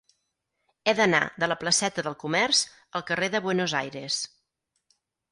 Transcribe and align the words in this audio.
He 0.85 0.93
d'anar 0.99 1.17
de 1.43 1.49
la 1.51 1.57
placeta 1.63 2.03
del 2.07 2.15
Comerç 2.23 2.61
al 2.99 3.03
carrer 3.09 3.27
de 3.35 3.41
Buenos 3.43 3.75
Aires. 3.81 4.17